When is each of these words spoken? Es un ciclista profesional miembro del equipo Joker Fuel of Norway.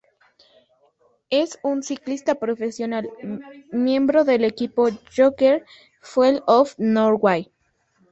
Es 1.29 1.59
un 1.61 1.83
ciclista 1.83 2.33
profesional 2.33 3.11
miembro 3.71 4.23
del 4.25 4.45
equipo 4.45 4.89
Joker 5.15 5.63
Fuel 6.01 6.41
of 6.47 6.73
Norway. 6.79 7.51